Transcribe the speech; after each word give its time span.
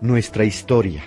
Nuestra 0.00 0.44
historia. 0.44 1.02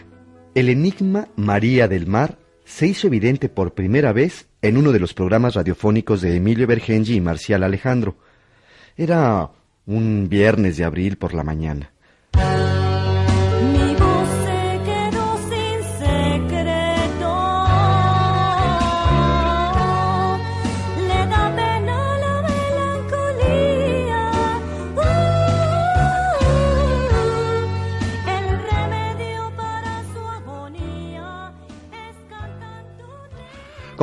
El 0.53 0.69
enigma 0.69 1.27
María 1.36 1.88
del 1.88 2.05
Mar 2.05 2.38
se 2.63 2.86
hizo 2.86 3.08
evidente 3.08 3.50
por 3.50 3.73
primera 3.73 4.13
vez 4.13 4.47
en 4.61 4.77
uno 4.77 4.91
de 4.91 5.00
los 5.00 5.16
programas 5.16 5.55
radiofónicos 5.55 6.22
de 6.22 6.35
Emilio 6.35 6.67
Bergengi 6.67 7.16
y 7.16 7.22
Marcial 7.22 7.63
Alejandro. 7.63 8.17
Era 8.95 9.50
un 9.88 10.27
viernes 10.30 10.77
de 10.77 10.83
abril 10.83 11.17
por 11.17 11.33
la 11.33 11.44
mañana. 11.44 11.92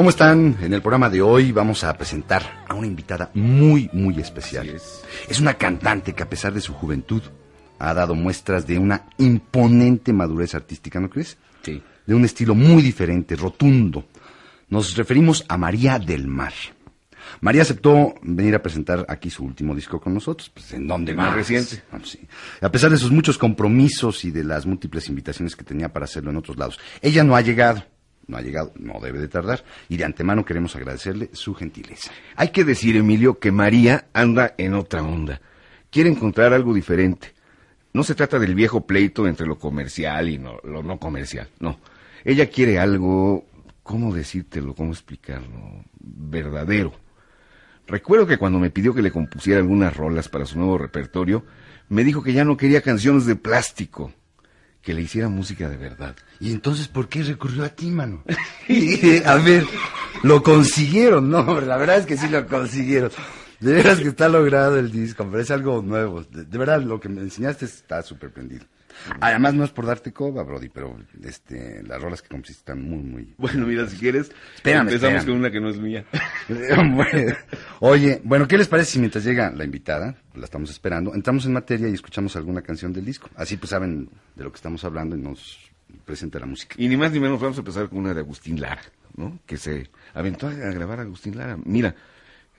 ¿Cómo 0.00 0.08
están? 0.08 0.56
En 0.62 0.72
el 0.72 0.80
programa 0.80 1.10
de 1.10 1.20
hoy 1.20 1.52
vamos 1.52 1.84
a 1.84 1.92
presentar 1.92 2.64
a 2.66 2.72
una 2.72 2.86
invitada 2.86 3.30
muy, 3.34 3.90
muy 3.92 4.18
especial. 4.18 4.66
es. 4.66 5.40
una 5.40 5.52
cantante 5.52 6.14
que 6.14 6.22
a 6.22 6.28
pesar 6.30 6.54
de 6.54 6.62
su 6.62 6.72
juventud 6.72 7.22
ha 7.78 7.92
dado 7.92 8.14
muestras 8.14 8.66
de 8.66 8.78
una 8.78 9.10
imponente 9.18 10.14
madurez 10.14 10.54
artística, 10.54 11.00
¿no 11.00 11.10
crees? 11.10 11.36
Sí. 11.60 11.82
De 12.06 12.14
un 12.14 12.24
estilo 12.24 12.54
muy 12.54 12.80
diferente, 12.80 13.36
rotundo. 13.36 14.06
Nos 14.70 14.96
referimos 14.96 15.44
a 15.48 15.58
María 15.58 15.98
del 15.98 16.26
Mar. 16.26 16.54
María 17.42 17.60
aceptó 17.60 18.14
venir 18.22 18.54
a 18.54 18.62
presentar 18.62 19.04
aquí 19.06 19.28
su 19.28 19.44
último 19.44 19.74
disco 19.74 20.00
con 20.00 20.14
nosotros. 20.14 20.48
Pues, 20.48 20.72
¿En 20.72 20.88
dónde 20.88 21.12
más? 21.12 21.26
más 21.26 21.34
reciente. 21.34 21.82
Ah, 21.92 21.98
sí. 22.02 22.26
A 22.62 22.72
pesar 22.72 22.90
de 22.90 22.96
sus 22.96 23.10
muchos 23.10 23.36
compromisos 23.36 24.24
y 24.24 24.30
de 24.30 24.44
las 24.44 24.64
múltiples 24.64 25.10
invitaciones 25.10 25.54
que 25.54 25.62
tenía 25.64 25.92
para 25.92 26.06
hacerlo 26.06 26.30
en 26.30 26.38
otros 26.38 26.56
lados, 26.56 26.80
ella 27.02 27.22
no 27.22 27.36
ha 27.36 27.42
llegado. 27.42 27.84
No 28.26 28.36
ha 28.36 28.42
llegado, 28.42 28.72
no 28.76 29.00
debe 29.00 29.18
de 29.18 29.28
tardar. 29.28 29.64
Y 29.88 29.96
de 29.96 30.04
antemano 30.04 30.44
queremos 30.44 30.76
agradecerle 30.76 31.30
su 31.32 31.54
gentileza. 31.54 32.12
Hay 32.36 32.50
que 32.50 32.64
decir, 32.64 32.96
Emilio, 32.96 33.38
que 33.38 33.52
María 33.52 34.06
anda 34.12 34.54
en 34.56 34.74
otra 34.74 35.02
onda. 35.02 35.40
Quiere 35.90 36.10
encontrar 36.10 36.52
algo 36.52 36.72
diferente. 36.72 37.34
No 37.92 38.04
se 38.04 38.14
trata 38.14 38.38
del 38.38 38.54
viejo 38.54 38.86
pleito 38.86 39.26
entre 39.26 39.46
lo 39.46 39.58
comercial 39.58 40.28
y 40.28 40.38
lo 40.38 40.82
no 40.82 40.98
comercial, 40.98 41.48
no. 41.58 41.80
Ella 42.24 42.48
quiere 42.48 42.78
algo, 42.78 43.46
¿cómo 43.82 44.14
decírtelo? 44.14 44.74
¿Cómo 44.74 44.92
explicarlo? 44.92 45.84
Verdadero. 45.98 46.92
Recuerdo 47.86 48.26
que 48.28 48.38
cuando 48.38 48.60
me 48.60 48.70
pidió 48.70 48.94
que 48.94 49.02
le 49.02 49.10
compusiera 49.10 49.58
algunas 49.58 49.96
rolas 49.96 50.28
para 50.28 50.46
su 50.46 50.58
nuevo 50.58 50.78
repertorio, 50.78 51.44
me 51.88 52.04
dijo 52.04 52.22
que 52.22 52.32
ya 52.32 52.44
no 52.44 52.56
quería 52.56 52.82
canciones 52.82 53.26
de 53.26 53.34
plástico, 53.34 54.12
que 54.82 54.94
le 54.94 55.02
hiciera 55.02 55.28
música 55.28 55.68
de 55.68 55.76
verdad. 55.76 56.16
¿Y 56.38 56.52
entonces 56.52 56.88
por 56.88 57.08
qué 57.08 57.22
recurrió 57.22 57.64
a 57.64 57.68
ti, 57.68 57.90
mano? 57.90 58.24
a 59.26 59.34
ver, 59.36 59.64
lo 60.22 60.42
consiguieron, 60.42 61.30
no, 61.30 61.60
la 61.60 61.76
verdad 61.76 61.98
es 61.98 62.06
que 62.06 62.16
sí 62.16 62.28
lo 62.28 62.46
consiguieron. 62.46 63.10
De 63.60 63.74
veras 63.74 64.00
que 64.00 64.08
está 64.08 64.28
logrado 64.28 64.78
el 64.78 64.90
disco, 64.90 65.26
pero 65.30 65.42
es 65.42 65.50
algo 65.50 65.82
nuevo. 65.82 66.22
De, 66.22 66.44
de 66.44 66.58
verdad, 66.58 66.80
lo 66.80 66.98
que 66.98 67.10
me 67.10 67.20
enseñaste 67.20 67.66
está 67.66 68.02
súper 68.02 68.30
prendido. 68.30 68.64
Además, 69.20 69.54
no 69.54 69.64
es 69.64 69.70
por 69.70 69.86
darte 69.86 70.12
coba, 70.12 70.42
Brody, 70.42 70.68
pero 70.68 70.96
este, 71.22 71.82
las 71.82 72.00
rolas 72.00 72.22
que 72.22 72.28
compusiste 72.28 72.60
están 72.60 72.82
muy, 72.82 73.02
muy... 73.02 73.34
Bueno, 73.38 73.66
mira, 73.66 73.86
si 73.88 73.96
quieres, 73.96 74.30
Espérame, 74.56 74.88
empezamos 74.88 75.16
espérame. 75.18 75.26
con 75.26 75.36
una 75.38 75.50
que 75.50 75.60
no 75.60 75.68
es 75.70 75.78
mía. 75.78 76.04
Bueno, 76.94 77.34
Oye, 77.80 78.20
bueno, 78.24 78.46
¿qué 78.48 78.58
les 78.58 78.68
parece 78.68 78.92
si 78.92 78.98
mientras 78.98 79.24
llega 79.24 79.50
la 79.50 79.64
invitada, 79.64 80.16
la 80.34 80.44
estamos 80.44 80.70
esperando, 80.70 81.14
entramos 81.14 81.44
en 81.46 81.52
materia 81.52 81.88
y 81.88 81.94
escuchamos 81.94 82.36
alguna 82.36 82.62
canción 82.62 82.92
del 82.92 83.04
disco? 83.04 83.28
Así 83.36 83.56
pues 83.56 83.70
saben 83.70 84.08
de 84.34 84.44
lo 84.44 84.50
que 84.50 84.56
estamos 84.56 84.84
hablando 84.84 85.16
y 85.16 85.20
nos 85.20 85.70
presenta 86.04 86.38
la 86.38 86.46
música. 86.46 86.74
Y 86.78 86.88
ni 86.88 86.96
más 86.96 87.12
ni 87.12 87.20
menos 87.20 87.40
vamos 87.40 87.56
a 87.56 87.60
empezar 87.60 87.88
con 87.88 87.98
una 87.98 88.14
de 88.14 88.20
Agustín 88.20 88.60
Lara, 88.60 88.82
¿no? 89.16 89.38
Que 89.46 89.56
se 89.56 89.90
aventó 90.14 90.48
a 90.48 90.52
grabar 90.52 90.98
a 91.00 91.02
Agustín 91.02 91.36
Lara. 91.36 91.56
Mira, 91.64 91.94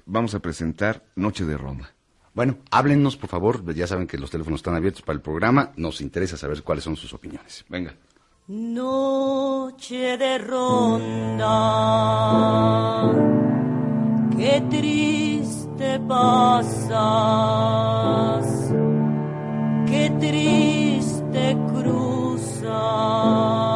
vamos 0.05 0.33
a 0.35 0.39
presentar 0.39 1.03
Noche 1.15 1.45
de 1.45 1.57
Roma. 1.57 1.91
Bueno, 2.33 2.57
háblennos, 2.71 3.17
por 3.17 3.29
favor. 3.29 3.73
Ya 3.73 3.87
saben 3.87 4.07
que 4.07 4.17
los 4.17 4.31
teléfonos 4.31 4.59
están 4.59 4.75
abiertos 4.75 5.01
para 5.01 5.15
el 5.15 5.21
programa. 5.21 5.71
Nos 5.75 6.01
interesa 6.01 6.37
saber 6.37 6.63
cuáles 6.63 6.83
son 6.83 6.95
sus 6.95 7.13
opiniones. 7.13 7.65
Venga. 7.69 7.93
Noche 8.47 10.17
de 10.17 10.37
ronda, 10.39 11.47
qué 14.35 14.63
triste 14.69 15.99
pasas, 16.07 16.95
qué 19.87 20.11
triste 20.19 21.57
cruzas 21.71 23.70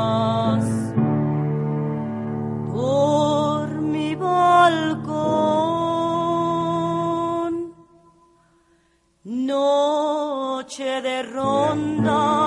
Noche 10.77 11.01
de 11.01 11.23
ronda. 11.23 12.44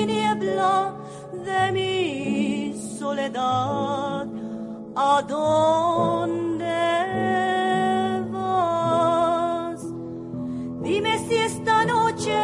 Tiniebla 0.00 0.94
de 1.44 1.72
mi 1.72 2.74
soledad. 2.98 4.26
¿A 4.96 5.22
dónde 5.34 6.64
vas? 8.32 9.80
Dime 10.82 11.18
si 11.26 11.34
esta 11.36 11.84
noche 11.84 12.34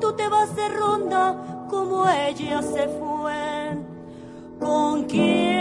tú 0.00 0.12
te 0.12 0.28
vas 0.28 0.54
de 0.56 0.68
ronda 0.68 1.66
como 1.70 2.08
ella 2.08 2.62
se 2.62 2.88
fue. 2.98 3.78
¿Con 4.60 5.04
quién 5.04 5.53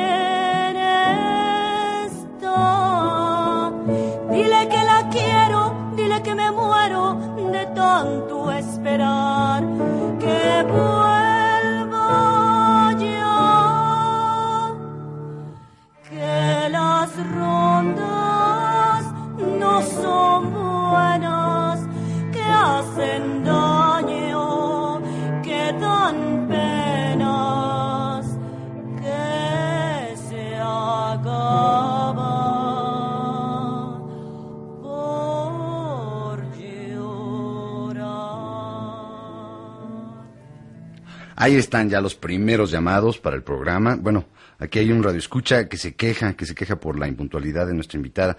Ahí 41.44 41.58
están 41.58 41.90
ya 41.90 42.00
los 42.00 42.16
primeros 42.16 42.72
llamados 42.72 43.20
para 43.20 43.36
el 43.36 43.44
programa. 43.44 43.98
Bueno, 44.00 44.28
aquí 44.60 44.80
hay 44.80 44.94
un 44.94 45.04
radio 45.04 45.20
escucha 45.20 45.68
que 45.68 45.76
se 45.76 45.94
queja, 45.94 46.38
que 46.38 46.46
se 46.46 46.56
queja 46.56 46.78
por 46.78 46.98
la 46.98 47.06
impuntualidad 47.06 47.68
de 47.68 47.74
nuestra 47.74 47.98
invitada. 47.98 48.38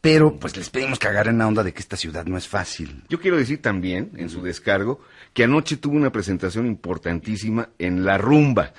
Pero 0.00 0.38
pues 0.38 0.56
les 0.56 0.70
pedimos 0.70 0.98
que 0.98 1.06
agarren 1.06 1.36
la 1.36 1.46
onda 1.46 1.62
de 1.62 1.74
que 1.74 1.80
esta 1.80 1.98
ciudad 1.98 2.24
no 2.24 2.38
es 2.38 2.48
fácil. 2.48 3.04
Yo 3.10 3.20
quiero 3.20 3.36
decir 3.36 3.60
también, 3.60 4.12
en 4.16 4.30
su 4.30 4.40
descargo, 4.40 5.02
que 5.34 5.44
anoche 5.44 5.76
tuvo 5.76 5.96
una 5.96 6.10
presentación 6.10 6.66
importantísima 6.66 7.68
en 7.78 8.06
La 8.06 8.16
Rumba. 8.16 8.72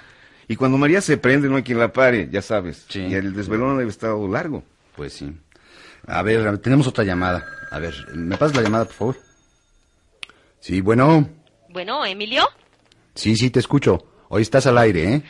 Y 0.48 0.56
cuando 0.56 0.80
María 0.80 1.00
se 1.00 1.18
prende, 1.18 1.48
no 1.48 1.58
hay 1.58 1.62
quien 1.62 1.78
la 1.78 1.94
pare, 1.94 2.30
ya 2.32 2.42
sabes. 2.42 2.88
Sí. 2.90 3.02
Y 3.02 3.14
el 3.14 3.36
desvelón 3.36 3.78
debe 3.78 3.92
estar 3.92 4.18
largo. 4.18 4.64
Pues 4.96 5.14
sí. 5.14 5.38
A 6.08 6.24
ver, 6.24 6.48
a 6.48 6.50
ver, 6.50 6.58
tenemos 6.58 6.88
otra 6.88 7.04
llamada. 7.04 7.46
A 7.70 7.78
ver, 7.78 7.94
¿me 8.16 8.38
pasas 8.38 8.58
la 8.58 8.64
llamada, 8.64 8.86
por 8.86 8.96
favor? 8.96 9.18
Sí, 10.62 10.82
bueno. 10.82 11.30
Bueno, 11.70 12.04
Emilio. 12.04 12.44
Sí, 13.18 13.36
sí, 13.36 13.50
te 13.50 13.60
escucho. 13.60 14.06
Hoy 14.30 14.44
estás 14.44 14.68
al 14.68 14.78
aire, 14.78 15.14
¿eh? 15.16 15.22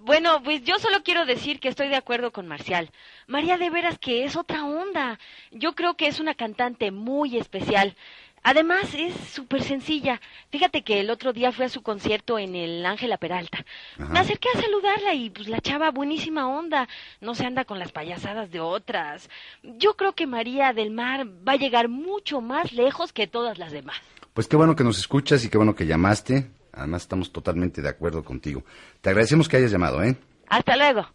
Bueno, 0.00 0.42
pues 0.42 0.64
yo 0.64 0.78
solo 0.78 1.02
quiero 1.04 1.26
decir 1.26 1.60
que 1.60 1.68
estoy 1.68 1.88
de 1.88 1.96
acuerdo 1.96 2.32
con 2.32 2.48
Marcial. 2.48 2.90
María 3.26 3.58
de 3.58 3.68
veras 3.68 3.98
que 3.98 4.24
es 4.24 4.36
otra 4.36 4.64
onda. 4.64 5.18
Yo 5.52 5.74
creo 5.74 5.96
que 5.98 6.08
es 6.08 6.18
una 6.18 6.34
cantante 6.34 6.90
muy 6.90 7.36
especial. 7.36 7.94
Además, 8.42 8.94
es 8.94 9.14
súper 9.14 9.62
sencilla. 9.62 10.20
Fíjate 10.50 10.82
que 10.82 11.00
el 11.00 11.10
otro 11.10 11.34
día 11.34 11.52
fui 11.52 11.66
a 11.66 11.68
su 11.68 11.82
concierto 11.82 12.38
en 12.38 12.54
el 12.54 12.86
Ángela 12.86 13.18
Peralta. 13.18 13.66
Ajá. 13.98 14.12
Me 14.12 14.18
acerqué 14.20 14.48
a 14.54 14.60
saludarla 14.60 15.14
y 15.14 15.28
pues 15.28 15.48
la 15.48 15.60
chava 15.60 15.90
buenísima 15.90 16.48
onda. 16.48 16.88
No 17.20 17.34
se 17.34 17.44
anda 17.44 17.66
con 17.66 17.78
las 17.78 17.92
payasadas 17.92 18.50
de 18.50 18.60
otras. 18.60 19.28
Yo 19.62 19.94
creo 19.94 20.14
que 20.14 20.26
María 20.26 20.72
del 20.72 20.90
Mar 20.90 21.26
va 21.46 21.52
a 21.52 21.56
llegar 21.56 21.88
mucho 21.88 22.40
más 22.40 22.72
lejos 22.72 23.12
que 23.12 23.26
todas 23.26 23.58
las 23.58 23.72
demás. 23.72 24.00
Pues 24.32 24.48
qué 24.48 24.56
bueno 24.56 24.74
que 24.74 24.84
nos 24.84 24.98
escuchas 24.98 25.44
y 25.44 25.50
qué 25.50 25.58
bueno 25.58 25.74
que 25.74 25.86
llamaste. 25.86 26.55
Además, 26.76 27.02
estamos 27.02 27.32
totalmente 27.32 27.80
de 27.80 27.88
acuerdo 27.88 28.22
contigo. 28.22 28.62
Te 29.00 29.08
agradecemos 29.10 29.48
que 29.48 29.56
hayas 29.56 29.72
llamado, 29.72 30.02
¿eh? 30.02 30.14
Hasta 30.48 30.76
luego. 30.76 31.08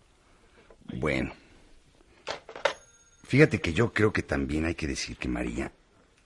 Bueno. 0.95 1.31
Fíjate 3.23 3.61
que 3.61 3.71
yo 3.71 3.93
creo 3.93 4.11
que 4.11 4.23
también 4.23 4.65
hay 4.65 4.75
que 4.75 4.87
decir 4.87 5.15
que 5.15 5.29
María, 5.29 5.71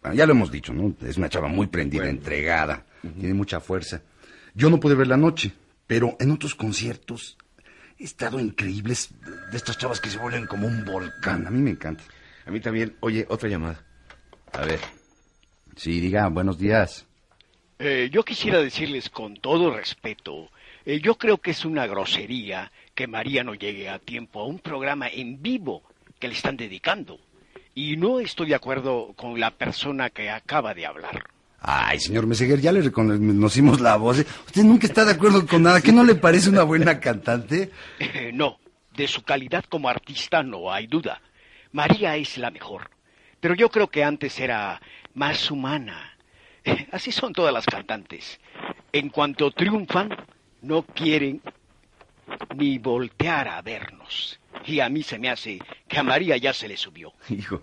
bueno, 0.01 0.15
ya 0.15 0.25
lo 0.25 0.31
hemos 0.31 0.51
dicho, 0.51 0.73
¿no? 0.73 0.95
Es 1.07 1.17
una 1.17 1.29
chava 1.29 1.47
muy 1.47 1.67
prendida, 1.67 2.09
entregada, 2.09 2.85
tiene 3.19 3.35
mucha 3.35 3.59
fuerza. 3.59 4.01
Yo 4.55 4.71
no 4.71 4.79
pude 4.79 4.95
verla 4.95 5.13
anoche, 5.13 5.53
pero 5.85 6.15
en 6.19 6.31
otros 6.31 6.55
conciertos 6.55 7.37
he 7.99 8.05
estado 8.05 8.39
increíbles 8.39 9.09
de 9.51 9.57
estas 9.57 9.77
chavas 9.77 9.99
que 9.99 10.09
se 10.09 10.17
vuelven 10.17 10.47
como 10.47 10.65
un 10.65 10.83
volcán. 10.83 11.45
A 11.45 11.51
mí 11.51 11.61
me 11.61 11.71
encanta. 11.71 12.03
A 12.45 12.51
mí 12.51 12.59
también. 12.59 12.95
Oye, 13.01 13.25
otra 13.29 13.49
llamada. 13.49 13.83
A 14.53 14.65
ver. 14.65 14.79
Sí, 15.75 15.99
diga, 15.99 16.27
buenos 16.29 16.57
días. 16.57 17.05
Eh, 17.77 18.09
yo 18.11 18.23
quisiera 18.23 18.61
decirles 18.61 19.09
con 19.09 19.35
todo 19.35 19.75
respeto, 19.75 20.49
eh, 20.85 20.99
yo 21.01 21.15
creo 21.15 21.37
que 21.37 21.51
es 21.51 21.65
una 21.65 21.87
grosería 21.87 22.71
que 22.93 23.07
María 23.07 23.43
no 23.43 23.53
llegue 23.53 23.89
a 23.89 23.99
tiempo 23.99 24.39
a 24.39 24.45
un 24.45 24.59
programa 24.59 25.07
en 25.07 25.41
vivo 25.41 25.83
que 26.19 26.27
le 26.27 26.35
están 26.35 26.55
dedicando. 26.55 27.19
Y 27.73 27.97
no 27.97 28.21
estoy 28.21 28.47
de 28.47 28.55
acuerdo 28.55 29.13
con 29.17 29.39
la 29.39 29.51
persona 29.51 30.09
que 30.09 30.29
acaba 30.29 30.73
de 30.73 30.85
hablar. 30.85 31.25
Ay, 31.59 31.99
señor 31.99 32.27
Meseguer, 32.27 32.61
ya 32.61 32.71
le 32.71 32.81
reconocimos 32.81 33.81
la 33.81 33.97
voz. 33.97 34.19
¿eh? 34.19 34.25
Usted 34.45 34.63
nunca 34.63 34.87
está 34.87 35.03
de 35.03 35.13
acuerdo 35.13 35.45
con 35.45 35.63
nada. 35.63 35.81
¿Qué 35.81 35.91
no 35.91 36.03
le 36.03 36.15
parece 36.15 36.49
una 36.49 36.63
buena 36.63 36.99
cantante? 36.99 37.71
Eh, 37.99 38.31
no, 38.33 38.59
de 38.95 39.07
su 39.07 39.23
calidad 39.23 39.65
como 39.67 39.89
artista 39.89 40.43
no 40.43 40.71
hay 40.71 40.87
duda. 40.87 41.21
María 41.71 42.15
es 42.15 42.37
la 42.37 42.51
mejor. 42.51 42.91
Pero 43.39 43.55
yo 43.55 43.69
creo 43.69 43.87
que 43.89 44.03
antes 44.03 44.39
era 44.39 44.79
más 45.13 45.51
humana. 45.51 46.14
Así 46.91 47.11
son 47.11 47.33
todas 47.33 47.53
las 47.53 47.65
cantantes. 47.65 48.39
En 48.91 49.09
cuanto 49.09 49.51
triunfan, 49.51 50.09
no 50.61 50.83
quieren 50.83 51.41
ni 52.55 52.77
voltear 52.77 53.47
a 53.47 53.61
vernos. 53.61 54.39
Y 54.65 54.79
a 54.79 54.89
mí 54.89 55.03
se 55.03 55.19
me 55.19 55.29
hace 55.29 55.59
que 55.87 55.99
a 55.99 56.03
María 56.03 56.37
ya 56.37 56.53
se 56.53 56.67
le 56.67 56.77
subió. 56.77 57.13
Hijo. 57.29 57.61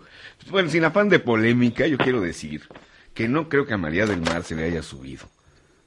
Bueno, 0.49 0.69
sin 0.69 0.85
afán 0.85 1.09
de 1.09 1.19
polémica, 1.19 1.87
yo 1.87 1.97
quiero 1.97 2.21
decir 2.21 2.67
que 3.13 3.27
no 3.27 3.49
creo 3.49 3.65
que 3.65 3.73
a 3.73 3.77
María 3.77 4.05
del 4.05 4.21
Mar 4.21 4.43
se 4.43 4.55
le 4.55 4.63
haya 4.63 4.81
subido. 4.81 5.27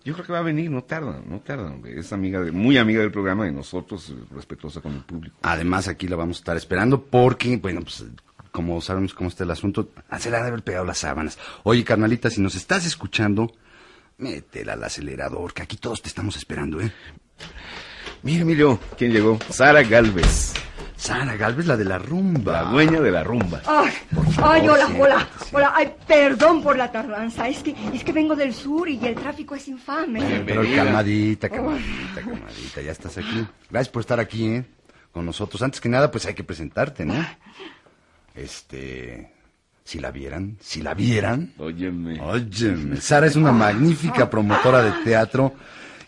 Yo 0.05 0.13
creo 0.13 0.25
que 0.25 0.33
va 0.33 0.39
a 0.39 0.43
venir, 0.43 0.71
no 0.71 0.85
tarda, 0.85 1.21
no 1.27 1.41
tarda, 1.41 1.73
hombre. 1.73 1.99
Es 1.99 2.13
amiga 2.13 2.41
de, 2.41 2.53
muy 2.53 2.79
amiga 2.79 3.01
del 3.01 3.11
programa 3.11 3.45
de 3.45 3.51
nosotros, 3.51 4.15
respetuosa 4.31 4.81
con 4.81 4.93
el 4.95 5.01
público. 5.01 5.37
Además, 5.43 5.89
aquí 5.89 6.07
la 6.07 6.15
vamos 6.15 6.37
a 6.37 6.41
estar 6.41 6.57
esperando 6.57 7.03
porque, 7.03 7.57
bueno, 7.57 7.81
pues 7.81 8.05
como 8.57 8.81
sabemos 8.81 9.13
cómo 9.13 9.29
está 9.29 9.45
el 9.45 9.51
asunto, 9.51 9.91
se 10.19 10.31
le 10.31 10.39
ha 10.39 10.41
de 10.41 10.49
haber 10.49 10.63
pegado 10.63 10.87
las 10.87 10.97
sábanas. 10.97 11.39
Oye, 11.63 11.85
carnalita, 11.85 12.31
si 12.31 12.41
nos 12.41 12.55
estás 12.55 12.87
escuchando, 12.87 13.53
métela 14.17 14.73
al 14.73 14.83
acelerador, 14.83 15.53
que 15.53 15.63
aquí 15.63 15.77
todos 15.77 16.01
te 16.01 16.09
estamos 16.09 16.39
esperando, 16.39 16.81
¿eh? 16.81 16.91
Mira, 18.23 18.41
Emilio, 18.41 18.81
¿quién 18.97 19.13
llegó? 19.13 19.39
Sara 19.51 19.83
Galvez, 19.83 20.55
Sara 20.97 21.37
Galvez, 21.37 21.67
la 21.67 21.77
de 21.77 21.85
la 21.85 21.99
rumba. 21.99 22.53
la 22.53 22.63
dueña 22.71 22.99
de 22.99 23.11
la 23.11 23.23
rumba. 23.25 23.61
Ay, 23.67 23.93
ay, 24.43 24.67
hola, 24.67 24.89
hola, 24.99 25.29
hola, 25.53 25.73
ay, 25.77 25.95
perdón 26.07 26.63
por 26.63 26.79
la 26.79 26.91
tardanza, 26.91 27.47
es 27.49 27.59
que, 27.59 27.77
es 27.93 28.03
que 28.03 28.13
vengo 28.15 28.35
del 28.35 28.55
sur 28.55 28.89
y 28.89 28.99
el 29.07 29.17
tráfico 29.17 29.55
es 29.55 29.69
infame. 29.69 30.43
Pero 30.47 30.63
calmadita, 30.63 31.51
calmadita, 31.51 32.23
calmadita, 32.23 32.81
ya 32.81 32.93
estás 32.93 33.19
aquí. 33.19 33.47
Gracias 33.71 33.91
por 33.91 34.01
estar 34.01 34.19
aquí, 34.19 34.47
¿eh? 34.47 34.65
Con 35.13 35.27
nosotros. 35.27 35.61
Antes 35.61 35.79
que 35.79 35.91
nada, 35.91 36.11
pues 36.11 36.25
hay 36.25 36.33
que 36.33 36.43
presentarte, 36.43 37.05
¿no? 37.05 37.15
Este... 38.37 39.33
Si 39.85 40.01
la 40.01 40.11
vieran, 40.11 40.57
si 40.61 40.83
la 40.83 40.95
vieran... 40.95 41.53
Óyeme. 41.59 42.21
Óyeme, 42.21 43.01
Sara 43.01 43.29
es 43.29 43.37
una 43.37 43.53
magnífica 43.53 44.29
promotora 44.29 44.83
de 44.83 44.91
teatro 45.05 45.55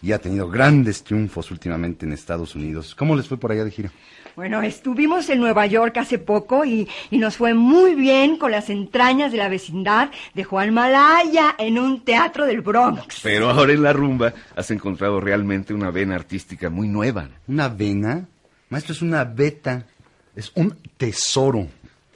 y 0.03 0.11
ha 0.11 0.19
tenido 0.19 0.49
grandes 0.49 1.05
triunfos 1.05 1.53
últimamente 1.53 2.05
en 2.05 2.13
Estados 2.13 2.57
Unidos. 2.57 2.97
¿Cómo 2.97 3.15
les 3.15 3.29
fue 3.29 3.37
por 3.37 3.53
allá 3.53 3.63
de 3.63 3.71
gira? 3.71 3.93
Bueno, 4.35 4.63
estuvimos 4.63 5.29
en 5.29 5.39
Nueva 5.39 5.67
York 5.67 5.97
hace 5.97 6.19
poco 6.19 6.65
y, 6.65 6.89
y 7.13 7.19
nos 7.19 7.37
fue 7.37 7.55
muy 7.55 7.95
bien 7.95 8.37
con 8.37 8.51
las 8.51 8.69
entrañas 8.69 9.31
de 9.31 9.39
la 9.39 9.49
vecindad 9.49 10.11
de 10.35 10.43
Juan 10.43 10.75
Malaya 10.75 11.55
en 11.57 11.79
un 11.79 12.05
teatro 12.05 12.47
del 12.47 12.63
Bronx. 12.63 13.21
Pero 13.23 13.49
ahora 13.49 13.73
en 13.73 13.83
la 13.85 13.93
rumba 13.93 14.35
has 14.57 14.73
encontrado 14.73 15.21
realmente 15.21 15.73
una 15.73 15.93
vena 15.93 16.17
artística 16.17 16.69
muy 16.69 16.89
nueva. 16.89 17.29
¿Una 17.47 17.69
vena? 17.69 18.27
Maestro, 18.71 18.93
es 18.93 19.03
una 19.03 19.23
beta. 19.23 19.87
Es 20.35 20.53
un 20.55 20.77
tesoro. 20.97 21.69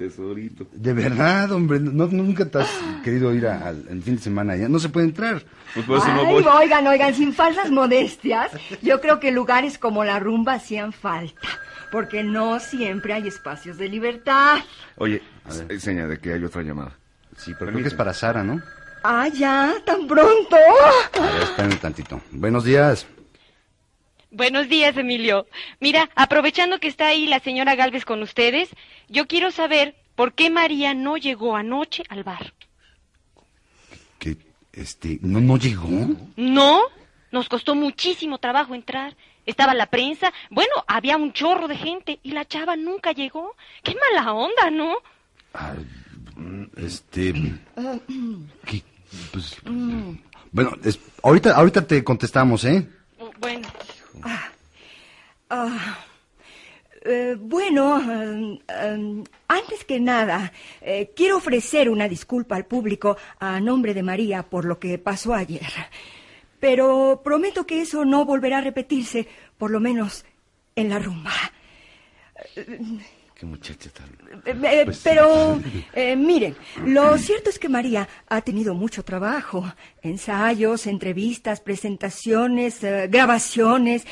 Tesorito. 0.09 0.67
De 0.73 0.93
verdad, 0.93 1.53
hombre. 1.53 1.79
No, 1.81 2.07
nunca 2.09 2.45
te 2.47 2.59
has 2.59 2.71
querido 3.05 3.33
ir 3.35 3.47
a- 3.47 3.69
al 3.69 4.03
fin 4.03 4.17
de 4.17 4.23
semana 4.23 4.55
allá. 4.55 4.69
No 4.69 4.79
se 4.79 4.89
puede 4.89 5.07
entrar. 5.07 5.43
Pues 5.75 5.87
por 5.87 5.99
eso 5.99 6.09
no 6.09 6.21
Ay, 6.27 6.35
voy. 6.35 6.45
oigan, 6.45 6.87
oigan, 6.87 7.15
sin 7.15 7.33
falsas 7.33 7.71
modestias, 7.71 8.51
yo 8.83 9.01
creo 9.01 9.21
que 9.21 9.31
lugares 9.31 9.79
como 9.79 10.05
la 10.05 10.19
rumba 10.19 10.55
hacían 10.55 10.93
falta, 10.93 11.41
porque 11.91 12.23
no 12.25 12.61
siempre 12.61 13.13
hay 13.15 13.29
espacios 13.29 13.79
de 13.79 13.89
libertad. 13.89 14.59
Oye, 14.97 15.23
seña 15.79 16.07
de 16.07 16.19
que 16.19 16.33
hay 16.35 16.45
otra 16.45 16.63
llamada. 16.63 16.93
Sí, 17.37 17.53
pero 17.59 17.71
creo 17.73 17.83
que 17.83 17.89
es 17.89 17.95
para 17.95 18.13
Sara, 18.13 18.43
¿no? 18.45 18.61
Ah, 19.05 19.29
ya, 19.29 19.75
tan 19.87 20.07
pronto. 20.07 20.57
A 20.57 21.21
ver, 21.33 21.43
espérame 21.43 21.77
tantito. 21.81 22.21
Buenos 22.31 22.65
días. 22.65 23.07
Buenos 24.31 24.69
días, 24.69 24.97
Emilio. 24.97 25.47
Mira, 25.81 26.09
aprovechando 26.15 26.79
que 26.81 26.89
está 26.89 27.09
ahí 27.09 27.27
la 27.27 27.41
señora 27.41 27.75
Galvez 27.75 28.05
con 28.07 28.23
ustedes, 28.23 28.71
yo 29.13 29.27
quiero 29.27 29.51
saber 29.51 29.95
por 30.17 30.33
qué 30.35 30.51
María 30.51 30.95
no 30.95 31.17
llegó 31.17 31.55
anoche 31.57 32.03
al 32.09 32.25
bar. 32.25 32.53
Que, 34.19 34.37
este, 34.73 35.19
no, 35.23 35.41
no 35.41 35.57
llegó. 35.57 35.89
No, 36.37 36.81
nos 37.31 37.49
costó 37.49 37.75
muchísimo 37.75 38.39
trabajo 38.39 38.75
entrar. 38.75 39.17
Estaba 39.45 39.75
la 39.75 39.87
prensa, 39.87 40.33
bueno, 40.51 40.71
había 40.87 41.17
un 41.17 41.33
chorro 41.33 41.67
de 41.69 41.77
gente 41.77 42.21
y 42.23 42.31
la 42.33 42.45
chava 42.45 42.77
nunca 42.77 43.13
llegó. 43.13 43.57
Qué 43.83 43.95
mala 43.95 44.33
onda, 44.33 44.71
¿no? 44.71 44.95
Ah, 45.53 45.75
este, 46.77 47.33
¿qué? 48.67 48.83
Pues, 49.33 49.57
bueno, 50.53 50.73
es- 50.85 51.01
ahorita, 51.23 51.55
ahorita 51.57 51.87
te 51.87 52.03
contestamos, 52.05 52.65
¿eh? 52.65 52.89
Bueno, 53.41 53.69
Ah, 55.51 55.99
eh, 57.05 57.37
bueno, 57.39 58.01
eh, 58.01 58.59
eh, 58.69 59.25
antes 59.49 59.85
que 59.85 60.01
nada, 60.01 60.53
quiero 61.15 61.37
ofrecer 61.37 61.89
una 61.89 62.09
disculpa 62.09 62.57
al 62.57 62.67
público 62.67 63.17
a 63.39 63.61
nombre 63.61 63.95
de 63.95 64.03
María 64.03 64.43
por 64.43 64.65
lo 64.65 64.79
que 64.79 64.99
pasó 64.99 65.35
ayer. 65.35 65.67
Pero 66.61 67.21
prometo 67.25 67.67
que 67.67 67.81
eso 67.81 68.05
no 68.05 68.25
volverá 68.25 68.59
a 68.59 68.63
repetirse, 68.63 69.27
por 69.59 69.71
lo 69.71 69.81
menos 69.81 70.25
en 70.77 70.89
la 70.89 70.99
rumba. 70.99 71.33
Qué 73.43 73.47
muchacha 73.47 73.91
tan... 73.91 74.07
Eh, 74.47 74.83
eh, 74.83 74.93
pero, 75.03 75.61
eh, 75.95 76.15
miren, 76.15 76.55
lo 76.87 77.19
cierto 77.19 77.51
es 77.51 77.59
que 77.59 77.69
María 77.69 78.09
ha 78.29 78.41
tenido 78.41 78.73
mucho 78.73 79.03
trabajo. 79.03 79.65
Ensayos, 80.01 80.87
entrevistas, 80.87 81.61
presentaciones, 81.61 82.85
eh, 82.85 83.09
grabaciones. 83.11 84.07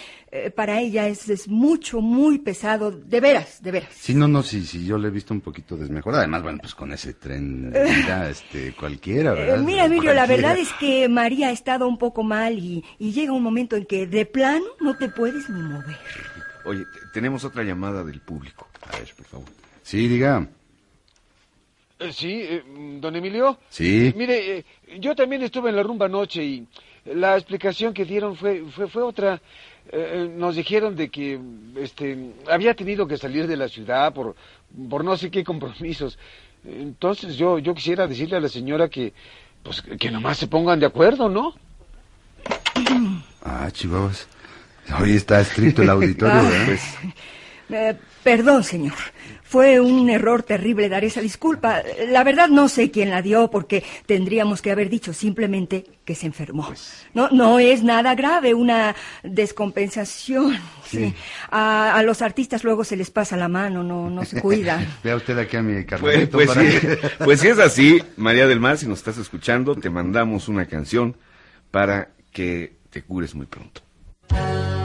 Para 0.55 0.81
ella 0.81 1.09
es, 1.09 1.29
es 1.29 1.49
mucho, 1.49 2.01
muy 2.01 2.39
pesado. 2.39 2.93
De 2.93 3.21
veras, 3.21 3.63
de 3.63 3.73
veras. 3.73 3.91
Sí, 3.97 4.15
no, 4.15 4.29
no, 4.29 4.45
sí, 4.45 4.65
sí, 4.65 4.85
yo 4.85 4.97
le 4.97 5.09
he 5.09 5.11
visto 5.11 5.35
un 5.35 5.41
poquito 5.41 5.77
desmejorada. 5.77 6.23
Además, 6.23 6.43
bueno, 6.43 6.59
pues 6.61 6.75
con 6.75 6.93
ese 6.93 7.15
tren, 7.15 7.71
mira, 7.71 8.31
este, 8.31 8.73
cualquiera, 8.73 9.33
¿verdad? 9.33 9.59
mira, 9.59 9.87
Emilio, 9.87 10.15
la 10.15 10.27
verdad 10.27 10.57
es 10.57 10.73
que 10.75 11.09
María 11.09 11.49
ha 11.49 11.53
estado 11.53 11.89
un 11.89 11.99
poco 11.99 12.23
mal 12.23 12.59
y, 12.59 12.85
y 12.99 13.11
llega 13.11 13.33
un 13.33 13.43
momento 13.43 13.75
en 13.75 13.87
que 13.87 14.07
de 14.07 14.25
plano 14.25 14.67
no 14.81 14.97
te 14.97 15.09
puedes 15.09 15.51
ni 15.51 15.63
mover. 15.63 15.99
Oye, 16.65 16.85
te- 16.85 17.01
tenemos 17.15 17.45
otra 17.45 17.63
llamada 17.65 18.05
del 18.05 18.21
público. 18.21 18.69
A 18.89 18.97
ver, 18.99 19.13
por 19.17 19.27
favor. 19.27 19.47
Sí, 19.83 20.09
diga. 20.09 20.47
Eh, 21.99 22.13
Sí, 22.13 22.41
eh, 22.43 22.63
don 23.01 23.15
Emilio. 23.17 23.59
Sí. 23.69 24.13
Mire, 24.17 24.59
eh, 24.59 24.65
yo 25.01 25.15
también 25.15 25.43
estuve 25.43 25.71
en 25.71 25.77
la 25.77 25.83
rumba 25.83 26.07
anoche 26.07 26.43
y 26.45 26.67
la 27.05 27.37
explicación 27.37 27.93
que 27.95 28.05
dieron 28.05 28.37
fue 28.37 28.65
fue, 28.75 28.89
fue 28.89 29.03
otra. 29.03 29.41
Nos 30.37 30.55
dijeron 30.55 30.95
de 30.95 31.09
que 31.09 31.41
este 31.77 32.33
había 32.49 32.75
tenido 32.75 33.09
que 33.09 33.17
salir 33.17 33.47
de 33.49 33.57
la 33.57 33.69
ciudad 33.69 34.13
por 34.15 34.37
por 34.89 35.03
no 35.05 35.17
sé 35.17 35.31
qué 35.31 35.43
compromisos. 35.43 36.17
Entonces 36.65 37.37
yo 37.37 37.59
yo 37.59 37.75
quisiera 37.75 38.07
decirle 38.07 38.37
a 38.37 38.41
la 38.41 38.49
señora 38.49 38.89
que 38.89 39.13
pues 39.65 39.83
que 39.83 40.11
nomás 40.11 40.39
se 40.39 40.47
pongan 40.47 40.79
de 40.79 40.87
acuerdo, 40.87 41.29
¿no? 41.29 41.55
Ah, 43.43 43.69
chihuahuas. 43.73 44.29
Hoy 45.01 45.13
está 45.17 45.41
estricto 45.41 45.83
el 45.83 45.91
auditorio, 45.91 46.35
Ah. 46.39 46.43
¿verdad? 46.43 46.67
Pues, 46.67 46.83
Eh, 47.73 47.97
perdón, 48.25 48.65
señor. 48.65 48.95
Fue 49.45 49.81
un 49.81 50.09
error 50.11 50.45
terrible 50.45 50.89
dar 50.89 51.05
esa 51.05 51.21
disculpa. 51.21 51.83
La 52.09 52.23
verdad 52.23 52.49
no 52.49 52.69
sé 52.69 52.91
quién 52.93 53.11
la 53.11 53.21
dio 53.21 53.51
porque 53.51 53.83
tendríamos 54.07 54.63
que 54.63 54.71
haber 54.71 54.89
dicho 54.89 55.13
simplemente 55.13 55.85
que 56.05 56.15
se 56.15 56.27
enfermó. 56.27 56.67
Pues 56.69 57.07
No, 57.15 57.29
no 57.31 57.59
es 57.59 57.83
nada 57.83 58.15
grave, 58.15 58.55
una 58.55 58.95
descompensación. 59.23 60.59
Sí. 60.91 61.15
A, 61.53 61.95
a 61.95 62.03
los 62.03 62.21
artistas 62.21 62.65
luego 62.65 62.83
se 62.83 62.97
les 62.97 63.13
pasa 63.13 63.37
la 63.37 63.47
mano, 63.47 63.85
no, 63.85 64.11
no 64.11 64.25
se 64.25 64.41
cuidan. 64.41 64.89
Vea 65.05 65.15
usted 65.15 65.39
aquí 65.39 65.57
a 65.57 65.63
mi 65.63 65.75
pues, 65.75 65.87
carnalito. 65.87 66.31
pues 66.33 66.49
para 66.49 66.63
sí, 66.63 66.79
que- 66.81 66.99
pues 67.25 67.39
si 67.41 67.47
es 67.47 67.59
así, 67.61 68.03
María 68.17 68.49
del 68.49 68.59
Mar, 68.59 68.77
si 68.77 68.89
nos 68.89 68.99
estás 68.99 69.17
escuchando, 69.17 69.77
te 69.77 69.89
mandamos 69.89 70.49
una 70.49 70.67
canción 70.67 71.17
para 71.71 72.09
que 72.33 72.73
te 72.91 73.03
cures 73.03 73.37
muy 73.37 73.47
pronto. 73.47 73.83
Mi 74.33 74.80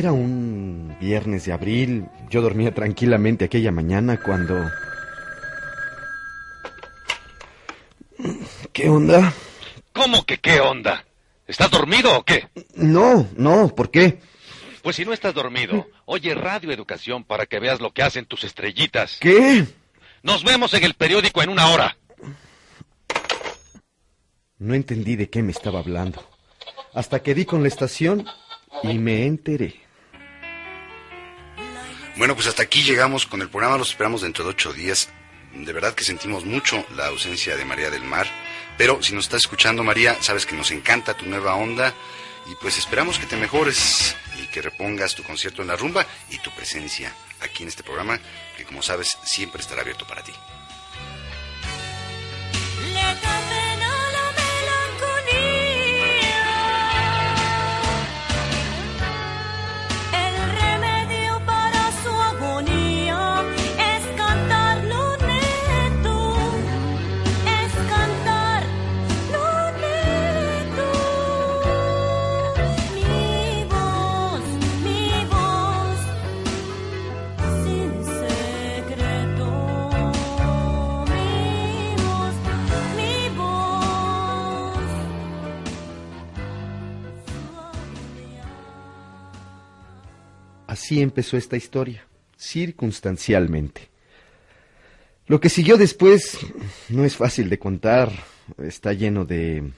Era 0.00 0.12
un 0.12 0.96
viernes 0.98 1.44
de 1.44 1.52
abril. 1.52 2.06
Yo 2.30 2.40
dormía 2.40 2.72
tranquilamente 2.72 3.44
aquella 3.44 3.70
mañana 3.70 4.18
cuando... 4.18 4.70
¿Qué 8.72 8.88
onda? 8.88 9.34
¿Cómo 9.92 10.24
que 10.24 10.38
qué 10.38 10.58
onda? 10.60 11.04
¿Estás 11.46 11.70
dormido 11.70 12.16
o 12.16 12.24
qué? 12.24 12.48
No, 12.76 13.28
no, 13.36 13.74
¿por 13.74 13.90
qué? 13.90 14.22
Pues 14.80 14.96
si 14.96 15.04
no 15.04 15.12
estás 15.12 15.34
dormido, 15.34 15.86
oye 16.06 16.34
Radio 16.34 16.72
Educación 16.72 17.22
para 17.22 17.44
que 17.44 17.60
veas 17.60 17.82
lo 17.82 17.92
que 17.92 18.02
hacen 18.02 18.24
tus 18.24 18.44
estrellitas. 18.44 19.18
¿Qué? 19.20 19.66
Nos 20.22 20.44
vemos 20.44 20.72
en 20.72 20.84
el 20.84 20.94
periódico 20.94 21.42
en 21.42 21.50
una 21.50 21.68
hora. 21.68 21.98
No 24.56 24.72
entendí 24.72 25.16
de 25.16 25.28
qué 25.28 25.42
me 25.42 25.52
estaba 25.52 25.80
hablando. 25.80 26.26
Hasta 26.94 27.22
que 27.22 27.34
di 27.34 27.44
con 27.44 27.60
la 27.60 27.68
estación 27.68 28.24
y 28.82 28.96
me 28.96 29.26
enteré. 29.26 29.79
Bueno, 32.20 32.34
pues 32.34 32.48
hasta 32.48 32.62
aquí 32.62 32.82
llegamos 32.82 33.24
con 33.24 33.40
el 33.40 33.48
programa. 33.48 33.78
Los 33.78 33.92
esperamos 33.92 34.20
dentro 34.20 34.44
de 34.44 34.50
ocho 34.50 34.74
días. 34.74 35.08
De 35.54 35.72
verdad 35.72 35.94
que 35.94 36.04
sentimos 36.04 36.44
mucho 36.44 36.84
la 36.94 37.06
ausencia 37.06 37.56
de 37.56 37.64
María 37.64 37.88
del 37.88 38.02
Mar. 38.02 38.26
Pero 38.76 39.02
si 39.02 39.14
nos 39.14 39.24
estás 39.24 39.40
escuchando, 39.40 39.82
María, 39.82 40.22
sabes 40.22 40.44
que 40.44 40.54
nos 40.54 40.70
encanta 40.70 41.16
tu 41.16 41.24
nueva 41.24 41.54
onda. 41.54 41.94
Y 42.46 42.54
pues 42.56 42.76
esperamos 42.76 43.18
que 43.18 43.24
te 43.24 43.38
mejores 43.38 44.14
y 44.36 44.46
que 44.48 44.60
repongas 44.60 45.14
tu 45.14 45.22
concierto 45.22 45.62
en 45.62 45.68
la 45.68 45.76
rumba 45.76 46.06
y 46.28 46.36
tu 46.40 46.50
presencia 46.50 47.10
aquí 47.40 47.62
en 47.62 47.70
este 47.70 47.82
programa, 47.82 48.20
que 48.54 48.64
como 48.64 48.82
sabes 48.82 49.16
siempre 49.24 49.62
estará 49.62 49.80
abierto 49.80 50.06
para 50.06 50.22
ti. 50.22 50.32
Empezó 90.98 91.36
esta 91.36 91.56
historia, 91.56 92.04
circunstancialmente. 92.36 93.88
Lo 95.26 95.40
que 95.40 95.48
siguió 95.48 95.76
después 95.76 96.38
no 96.88 97.04
es 97.04 97.16
fácil 97.16 97.48
de 97.48 97.58
contar, 97.60 98.10
está 98.58 98.92
lleno 98.92 99.24
de 99.24 99.72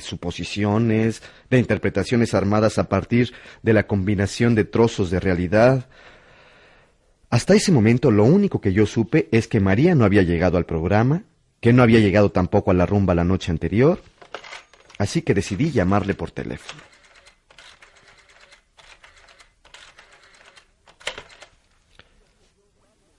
suposiciones, 0.00 1.22
de 1.48 1.58
interpretaciones 1.58 2.34
armadas 2.34 2.76
a 2.76 2.90
partir 2.90 3.32
de 3.62 3.72
la 3.72 3.86
combinación 3.86 4.54
de 4.54 4.64
trozos 4.64 5.10
de 5.10 5.20
realidad. 5.20 5.88
Hasta 7.30 7.54
ese 7.54 7.72
momento 7.72 8.10
lo 8.10 8.24
único 8.24 8.60
que 8.60 8.74
yo 8.74 8.84
supe 8.84 9.28
es 9.32 9.48
que 9.48 9.60
María 9.60 9.94
no 9.94 10.04
había 10.04 10.22
llegado 10.22 10.58
al 10.58 10.66
programa, 10.66 11.24
que 11.60 11.72
no 11.72 11.82
había 11.82 12.00
llegado 12.00 12.30
tampoco 12.30 12.70
a 12.70 12.74
la 12.74 12.84
rumba 12.84 13.14
la 13.14 13.24
noche 13.24 13.50
anterior, 13.50 14.02
así 14.98 15.22
que 15.22 15.32
decidí 15.32 15.70
llamarle 15.70 16.12
por 16.12 16.30
teléfono. 16.30 16.82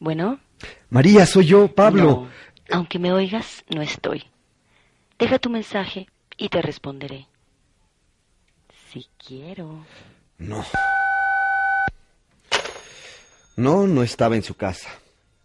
Bueno, 0.07 0.39
María, 0.89 1.25
soy 1.25 1.47
yo, 1.47 1.67
Pablo. 1.67 2.29
aunque 2.71 2.97
me 2.97 3.11
oigas, 3.11 3.65
no 3.67 3.81
estoy. 3.81 4.23
Deja 5.19 5.37
tu 5.37 5.49
mensaje 5.49 6.07
y 6.37 6.47
te 6.47 6.61
responderé. 6.61 7.27
Si 8.89 9.05
quiero. 9.17 9.85
No. 10.37 10.63
No, 13.57 13.85
no 13.85 14.01
estaba 14.01 14.37
en 14.37 14.43
su 14.43 14.53
casa. 14.53 14.87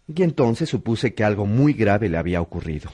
Y 0.07 0.23
entonces 0.23 0.69
supuse 0.69 1.13
que 1.13 1.25
algo 1.25 1.45
muy 1.45 1.73
grave 1.73 2.07
le 2.07 2.17
había 2.17 2.39
ocurrido. 2.39 2.89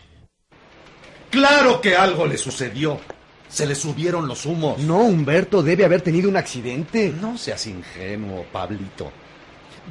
Claro 1.30 1.82
que 1.82 1.96
algo 1.96 2.26
le 2.26 2.40
sucedió. 2.40 3.00
Se 3.48 3.68
le 3.68 3.76
subieron 3.76 4.28
los 4.28 4.48
humos. 4.48 4.80
No, 4.80 5.04
Humberto, 5.04 5.62
debe 5.62 5.86
haber 5.86 6.02
tenido 6.02 6.30
un 6.30 6.38
accidente. 6.38 7.14
No 7.22 7.38
seas 7.38 7.68
ingenuo, 7.68 8.46
Pablito. 8.52 9.12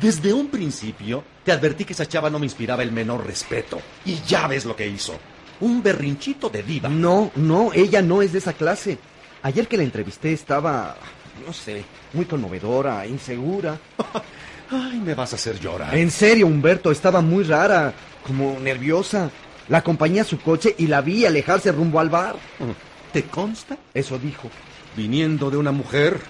Desde 0.01 0.33
un 0.33 0.49
principio 0.49 1.25
te 1.45 1.53
advertí 1.53 1.85
que 1.85 1.93
esa 1.93 2.07
chava 2.07 2.31
no 2.31 2.39
me 2.39 2.47
inspiraba 2.47 2.83
el 2.83 2.93
menor 2.93 3.27
respeto. 3.27 3.81
Y 4.05 4.21
ya 4.27 4.47
ves 4.47 4.65
lo 4.65 4.77
que 4.77 4.87
hizo. 4.87 5.19
Un 5.61 5.83
berrinchito 5.83 6.49
de 6.49 6.63
diva. 6.63 6.89
No, 6.89 7.33
no, 7.35 7.73
ella 7.73 8.01
no 8.03 8.23
es 8.23 8.33
de 8.33 8.39
esa 8.39 8.53
clase. 8.53 8.99
Ayer 9.43 9.67
que 9.67 9.77
la 9.77 9.83
entrevisté 9.83 10.33
estaba, 10.33 10.97
no 11.47 11.53
sé, 11.53 11.85
muy 12.13 12.27
conmovedora, 12.27 13.07
insegura. 13.07 13.79
Ay, 14.71 15.01
me 15.01 15.15
vas 15.15 15.33
a 15.33 15.37
hacer 15.37 15.59
llorar. 15.59 15.97
En 15.97 16.11
serio, 16.11 16.47
Humberto, 16.47 16.91
estaba 16.91 17.21
muy 17.21 17.45
rara, 17.45 17.93
como 18.27 18.59
nerviosa. 18.61 19.31
La 19.69 19.79
acompañé 19.79 20.21
a 20.21 20.25
su 20.25 20.39
coche 20.41 20.75
y 20.79 20.87
la 20.87 21.01
vi 21.01 21.25
alejarse 21.25 21.73
rumbo 21.73 22.01
al 22.01 22.11
bar. 22.11 22.37
¿Te 23.13 23.25
consta? 23.25 23.79
Eso 23.95 24.19
dijo. 24.19 24.51
Viniendo 24.97 25.51
de 25.51 25.57
una 25.57 25.73
mujer, 25.73 26.21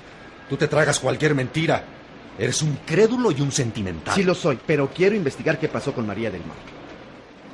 tú 0.48 0.56
te 0.56 0.68
tragas 0.68 1.00
cualquier 1.00 1.34
mentira. 1.34 1.84
Eres 2.38 2.62
un 2.62 2.78
crédulo 2.86 3.32
y 3.32 3.40
un 3.40 3.50
sentimental. 3.50 4.14
Sí 4.14 4.22
lo 4.22 4.34
soy, 4.34 4.58
pero 4.64 4.88
quiero 4.94 5.16
investigar 5.16 5.58
qué 5.58 5.68
pasó 5.68 5.92
con 5.92 6.06
María 6.06 6.30
del 6.30 6.44
Mar. 6.44 6.56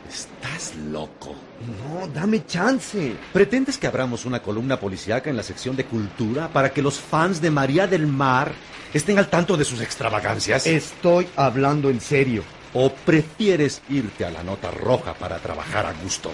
Estás 0.09 0.77
loco. 0.77 1.35
No, 1.67 2.07
dame 2.09 2.45
chance. 2.45 3.17
¿Pretendes 3.33 3.79
que 3.79 3.87
abramos 3.87 4.27
una 4.27 4.43
columna 4.43 4.79
policíaca 4.79 5.31
en 5.31 5.37
la 5.37 5.43
sección 5.43 5.75
de 5.75 5.87
cultura 5.87 6.49
para 6.49 6.73
que 6.73 6.83
los 6.83 7.01
fans 7.01 7.41
de 7.41 7.51
María 7.51 7.87
del 7.87 8.07
Mar 8.07 8.53
estén 8.93 9.19
al 9.19 9.29
tanto 9.29 9.57
de 9.57 9.65
sus 9.65 9.81
extravagancias? 9.81 10.67
Estoy 10.67 11.27
hablando 11.35 11.89
en 11.89 12.01
serio. 12.01 12.43
¿O 12.75 12.93
prefieres 12.93 13.81
irte 13.89 14.25
a 14.25 14.31
la 14.31 14.43
nota 14.43 14.71
roja 14.71 15.15
para 15.15 15.39
trabajar 15.39 15.87
a 15.87 15.95
gusto? 16.03 16.31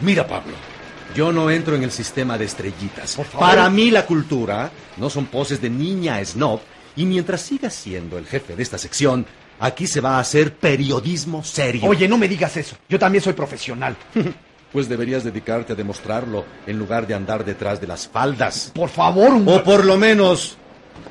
Mira, 0.00 0.26
Pablo, 0.26 0.54
yo 1.14 1.30
no 1.30 1.50
entro 1.50 1.74
en 1.74 1.82
el 1.82 1.90
sistema 1.90 2.38
de 2.38 2.46
estrellitas. 2.46 3.16
Por 3.16 3.26
favor. 3.26 3.48
Para 3.48 3.68
mí 3.68 3.90
la 3.90 4.06
cultura 4.06 4.70
no 4.96 5.10
son 5.10 5.26
poses 5.26 5.60
de 5.60 5.68
niña 5.68 6.24
snob 6.24 6.60
y 6.96 7.04
mientras 7.06 7.40
sigas 7.42 7.74
siendo 7.74 8.18
el 8.18 8.26
jefe 8.26 8.56
de 8.56 8.62
esta 8.62 8.78
sección, 8.78 9.26
aquí 9.58 9.86
se 9.86 10.00
va 10.00 10.16
a 10.16 10.20
hacer 10.20 10.54
periodismo 10.54 11.44
serio. 11.44 11.82
Oye, 11.84 12.08
no 12.08 12.18
me 12.18 12.28
digas 12.28 12.56
eso. 12.56 12.76
Yo 12.88 12.98
también 12.98 13.22
soy 13.22 13.34
profesional. 13.34 13.96
Pues 14.72 14.88
deberías 14.88 15.24
dedicarte 15.24 15.72
a 15.72 15.74
demostrarlo 15.74 16.44
en 16.64 16.78
lugar 16.78 17.04
de 17.04 17.14
andar 17.14 17.44
detrás 17.44 17.80
de 17.80 17.88
las 17.88 18.06
faldas. 18.06 18.70
Por 18.72 18.88
favor, 18.88 19.32
un... 19.32 19.48
O 19.48 19.64
por 19.64 19.84
lo 19.84 19.96
menos 19.96 20.56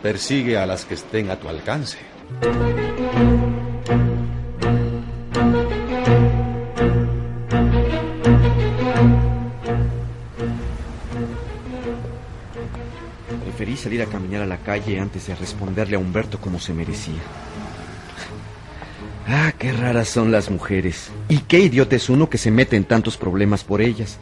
persigue 0.02 0.58
a 0.58 0.66
las 0.66 0.86
que 0.86 0.94
estén 0.94 1.30
a 1.30 1.36
tu 1.36 1.50
alcance. 1.50 1.98
Salir 13.78 14.02
a 14.02 14.08
caminar 14.08 14.42
a 14.42 14.46
la 14.46 14.58
calle 14.58 15.00
antes 15.00 15.28
de 15.28 15.36
responderle 15.36 15.96
a 15.96 16.00
Humberto 16.00 16.40
como 16.40 16.60
se 16.60 16.74
merecía. 16.74 17.22
Ah, 19.28 19.54
qué 19.58 19.72
raras 19.72 20.10
son 20.10 20.32
las 20.32 20.50
mujeres. 20.50 21.12
Y 21.28 21.40
qué 21.40 21.60
idiota 21.60 21.96
es 21.96 22.10
uno 22.10 22.30
que 22.30 22.38
se 22.38 22.52
mete 22.52 22.76
en 22.76 22.84
tantos 22.84 23.16
problemas 23.16 23.64
por 23.64 23.82
ellas. 23.82 24.18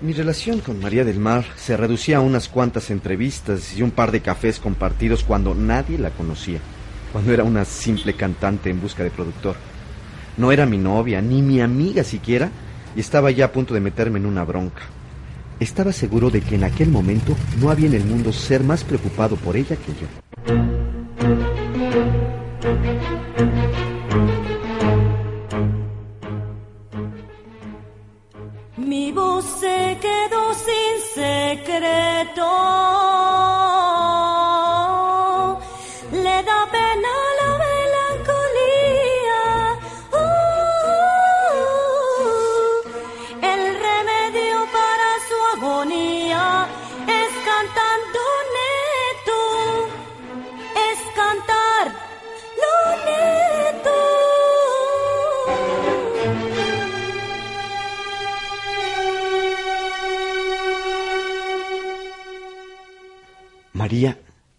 Mi 0.00 0.12
relación 0.12 0.60
con 0.60 0.80
María 0.80 1.04
del 1.04 1.18
Mar 1.18 1.44
se 1.56 1.76
reducía 1.76 2.18
a 2.18 2.20
unas 2.20 2.48
cuantas 2.48 2.90
entrevistas 2.90 3.76
y 3.76 3.82
un 3.82 3.90
par 3.90 4.12
de 4.12 4.20
cafés 4.20 4.58
compartidos 4.58 5.24
cuando 5.24 5.54
nadie 5.54 5.98
la 5.98 6.10
conocía, 6.10 6.58
cuando 7.12 7.32
era 7.32 7.44
una 7.44 7.64
simple 7.64 8.14
cantante 8.14 8.70
en 8.70 8.80
busca 8.80 9.02
de 9.02 9.10
productor. 9.10 9.56
No 10.36 10.50
era 10.52 10.64
mi 10.64 10.78
novia, 10.78 11.20
ni 11.20 11.42
mi 11.42 11.60
amiga 11.60 12.04
siquiera, 12.04 12.50
y 12.96 13.00
estaba 13.00 13.30
ya 13.30 13.46
a 13.46 13.52
punto 13.52 13.74
de 13.74 13.80
meterme 13.80 14.18
en 14.18 14.26
una 14.26 14.44
bronca. 14.44 14.82
Estaba 15.62 15.92
seguro 15.92 16.28
de 16.28 16.40
que 16.40 16.56
en 16.56 16.64
aquel 16.64 16.88
momento 16.88 17.36
no 17.60 17.70
había 17.70 17.86
en 17.86 17.94
el 17.94 18.04
mundo 18.04 18.32
ser 18.32 18.64
más 18.64 18.82
preocupado 18.82 19.36
por 19.36 19.56
ella 19.56 19.76
que 19.76 19.92
yo. 19.92 20.71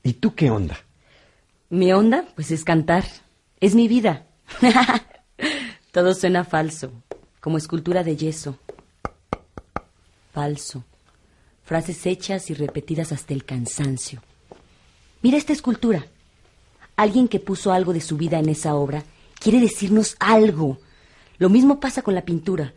¿Y 0.03 0.13
tú 0.13 0.35
qué 0.35 0.51
onda? 0.51 0.77
Mi 1.69 1.91
onda, 1.91 2.25
pues 2.35 2.51
es 2.51 2.63
cantar. 2.63 3.03
Es 3.59 3.73
mi 3.73 3.87
vida. 3.87 4.27
Todo 5.91 6.13
suena 6.13 6.43
falso, 6.43 6.91
como 7.39 7.57
escultura 7.57 8.03
de 8.03 8.15
yeso. 8.15 8.59
Falso. 10.31 10.83
Frases 11.63 12.05
hechas 12.05 12.49
y 12.49 12.53
repetidas 12.53 13.11
hasta 13.11 13.33
el 13.33 13.43
cansancio. 13.45 14.21
Mira 15.21 15.37
esta 15.37 15.53
escultura. 15.53 16.05
Alguien 16.95 17.27
que 17.27 17.39
puso 17.39 17.71
algo 17.71 17.93
de 17.93 18.01
su 18.01 18.17
vida 18.17 18.37
en 18.37 18.49
esa 18.49 18.75
obra 18.75 19.03
quiere 19.39 19.59
decirnos 19.59 20.15
algo. 20.19 20.77
Lo 21.39 21.49
mismo 21.49 21.79
pasa 21.79 22.03
con 22.03 22.13
la 22.13 22.25
pintura. 22.25 22.73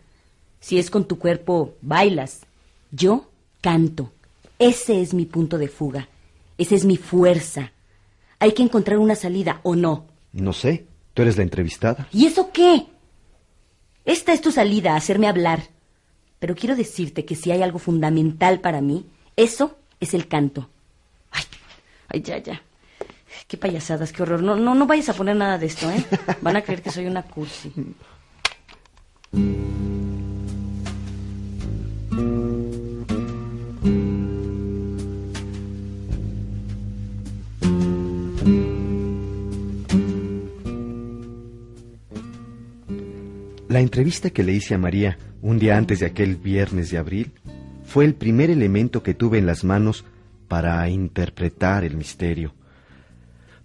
Si 0.60 0.78
es 0.78 0.90
con 0.90 1.06
tu 1.06 1.18
cuerpo, 1.18 1.74
bailas. 1.82 2.46
Yo 2.92 3.28
canto. 3.60 4.12
Ese 4.58 5.02
es 5.02 5.12
mi 5.12 5.26
punto 5.26 5.58
de 5.58 5.68
fuga. 5.68 6.08
Esa 6.58 6.74
es 6.74 6.84
mi 6.84 6.96
fuerza. 6.96 7.72
Hay 8.38 8.52
que 8.52 8.62
encontrar 8.62 8.98
una 8.98 9.14
salida, 9.14 9.60
¿o 9.62 9.76
no? 9.76 10.06
No 10.32 10.52
sé, 10.52 10.86
tú 11.14 11.22
eres 11.22 11.36
la 11.36 11.42
entrevistada. 11.42 12.08
¿Y 12.12 12.26
eso 12.26 12.50
qué? 12.52 12.86
Esta 14.04 14.32
es 14.32 14.40
tu 14.40 14.52
salida, 14.52 14.94
hacerme 14.94 15.28
hablar. 15.28 15.62
Pero 16.38 16.54
quiero 16.54 16.76
decirte 16.76 17.24
que 17.24 17.34
si 17.34 17.50
hay 17.50 17.62
algo 17.62 17.78
fundamental 17.78 18.60
para 18.60 18.80
mí, 18.80 19.06
eso 19.36 19.78
es 20.00 20.14
el 20.14 20.28
canto. 20.28 20.68
Ay, 21.30 21.44
ay, 22.08 22.22
ya, 22.22 22.38
ya. 22.38 22.62
Qué 23.48 23.56
payasadas, 23.56 24.12
qué 24.12 24.22
horror. 24.22 24.42
No, 24.42 24.56
no, 24.56 24.74
no 24.74 24.86
vayas 24.86 25.08
a 25.08 25.14
poner 25.14 25.36
nada 25.36 25.58
de 25.58 25.66
esto, 25.66 25.90
¿eh? 25.90 26.04
Van 26.40 26.56
a 26.56 26.62
creer 26.62 26.82
que 26.82 26.90
soy 26.90 27.06
una 27.06 27.22
cursi. 27.22 27.72
La 43.68 43.80
entrevista 43.80 44.30
que 44.30 44.42
le 44.42 44.52
hice 44.52 44.74
a 44.74 44.78
María 44.78 45.18
un 45.42 45.58
día 45.58 45.76
antes 45.76 46.00
de 46.00 46.06
aquel 46.06 46.36
viernes 46.36 46.90
de 46.90 46.98
abril 46.98 47.32
fue 47.84 48.04
el 48.04 48.14
primer 48.14 48.50
elemento 48.50 49.02
que 49.02 49.12
tuve 49.12 49.38
en 49.38 49.46
las 49.46 49.64
manos 49.64 50.04
para 50.48 50.88
interpretar 50.88 51.84
el 51.84 51.96
misterio. 51.96 52.54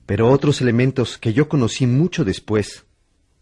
Pero 0.05 0.29
otros 0.29 0.61
elementos 0.61 1.17
que 1.17 1.33
yo 1.33 1.47
conocí 1.47 1.87
mucho 1.87 2.25
después 2.25 2.85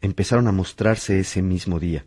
empezaron 0.01 0.47
a 0.47 0.51
mostrarse 0.51 1.19
ese 1.19 1.41
mismo 1.41 1.79
día, 1.79 2.05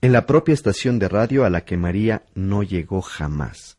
en 0.00 0.12
la 0.12 0.26
propia 0.26 0.54
estación 0.54 0.98
de 0.98 1.08
radio 1.08 1.44
a 1.44 1.50
la 1.50 1.64
que 1.64 1.76
María 1.76 2.22
no 2.34 2.62
llegó 2.62 3.02
jamás. 3.02 3.76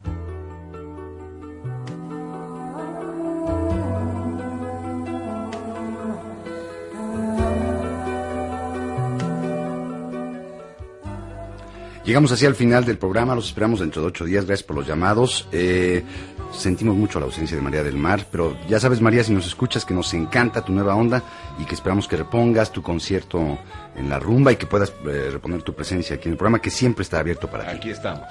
Llegamos 12.05 12.31
así 12.31 12.45
al 12.45 12.53
final 12.53 12.85
del 12.85 12.99
programa, 12.99 13.33
los 13.33 13.47
esperamos 13.47 13.79
dentro 13.79 14.03
de 14.03 14.09
ocho 14.09 14.25
días, 14.25 14.45
gracias 14.45 14.65
por 14.65 14.75
los 14.75 14.85
llamados. 14.85 15.47
Eh, 15.51 16.03
sentimos 16.51 16.95
mucho 16.95 17.19
la 17.19 17.25
ausencia 17.25 17.57
de 17.57 17.63
María 17.63 17.81
del 17.81 17.97
Mar, 17.97 18.27
pero 18.31 18.55
ya 18.69 18.79
sabes 18.79 19.01
María, 19.01 19.23
si 19.23 19.33
nos 19.33 19.47
escuchas, 19.47 19.85
que 19.85 19.95
nos 19.95 20.13
encanta 20.13 20.63
tu 20.63 20.71
nueva 20.71 20.93
onda 20.93 21.23
y 21.57 21.65
que 21.65 21.73
esperamos 21.73 22.07
que 22.07 22.15
repongas 22.15 22.71
tu 22.71 22.83
concierto 22.83 23.57
en 23.95 24.07
la 24.07 24.19
rumba 24.19 24.51
y 24.51 24.55
que 24.55 24.67
puedas 24.67 24.93
eh, 25.07 25.29
reponer 25.31 25.63
tu 25.63 25.73
presencia 25.73 26.15
aquí 26.15 26.27
en 26.27 26.33
el 26.33 26.37
programa, 26.37 26.61
que 26.61 26.69
siempre 26.69 27.01
está 27.01 27.19
abierto 27.19 27.49
para 27.49 27.71
ti. 27.71 27.77
Aquí 27.77 27.89
estamos. 27.89 28.27